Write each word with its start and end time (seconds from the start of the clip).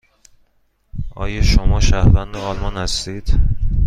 آیا 1.15 1.41
شما 1.41 1.79
شهروند 1.79 2.35
آلمان 2.37 2.77
هستید؟ 2.77 3.33